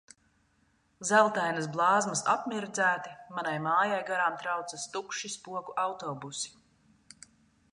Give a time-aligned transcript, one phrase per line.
[1.09, 6.57] Zeltainas blāzmas apmirdzēti, manai mājai garām traucas tukši spoku autobusi.